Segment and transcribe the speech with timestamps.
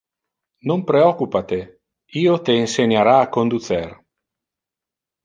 [0.69, 1.59] Non preoccupa te!
[2.23, 3.85] Io te inseniara a conducer.